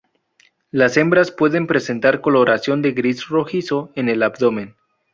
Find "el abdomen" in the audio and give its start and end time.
4.09-4.75